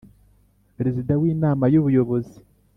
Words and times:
Perezida 0.77 1.11
w 1.21 1.23
Inama 1.33 1.65
y 1.73 1.77
ubuyobozi 1.81 2.37